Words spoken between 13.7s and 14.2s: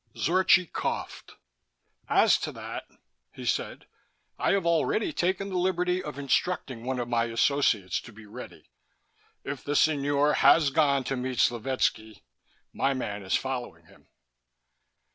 him...."